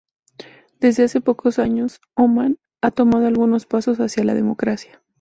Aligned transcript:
Desde 0.79 1.03
hace 1.03 1.21
pocos 1.21 1.59
años, 1.59 2.01
Omán 2.17 2.57
ha 2.81 2.89
tomado 2.89 3.27
algunos 3.27 3.67
pasos 3.67 3.99
hacia 3.99 4.23
la 4.23 4.33
democracia. 4.33 4.99